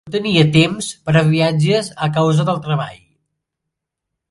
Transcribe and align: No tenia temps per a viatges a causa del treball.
No 0.05 0.11
tenia 0.13 0.45
temps 0.53 0.87
per 1.09 1.13
a 1.21 1.23
viatges 1.27 1.91
a 2.07 2.09
causa 2.17 2.47
del 2.51 2.59
treball. 2.69 2.99